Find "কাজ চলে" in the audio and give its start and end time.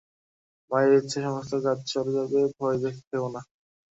1.65-2.11